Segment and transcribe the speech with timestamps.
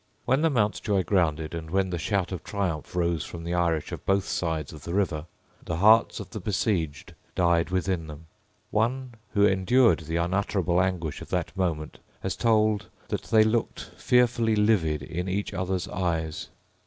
[0.25, 3.99] When the Mountjoy grounded, and when the shout of triumph rose from the Irish on
[4.03, 5.27] both sides of the river,
[5.63, 8.25] the hearts of the besieged died within them.
[8.71, 14.55] One who endured the unutterable anguish of that moment has told that they looked fearfully
[14.55, 16.49] livid in each other's eyes.